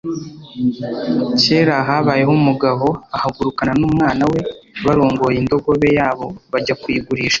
[1.41, 4.39] kera habayeho umugabo ahagurukana n'umwana we
[4.85, 7.29] barongoye indogobe yabo bajya kuyigurisha.